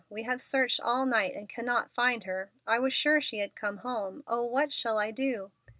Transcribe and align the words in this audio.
We 0.09 0.23
have 0.23 0.41
searched 0.41 0.79
all 0.81 1.05
night 1.05 1.35
and 1.35 1.47
cannot 1.47 1.93
find 1.93 2.23
her. 2.23 2.51
I 2.65 2.79
was 2.79 2.91
sure 2.91 3.21
she 3.21 3.37
had 3.37 3.53
come 3.55 3.77
home. 3.77 4.23
Oh, 4.25 4.41
what 4.43 4.73
shall 4.73 4.97
I 4.97 5.11
do?" 5.11 5.51